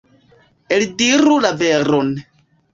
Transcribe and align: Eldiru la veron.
Eldiru 0.77 1.37
la 1.45 1.53
veron. 1.61 2.13